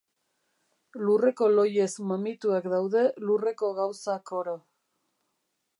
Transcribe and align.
Lurreko 1.01 1.49
lohiez 1.59 1.89
mamituak 2.13 2.65
daude 2.75 3.05
lurreko 3.27 3.73
gauzak 3.83 4.35
oro. 4.43 4.57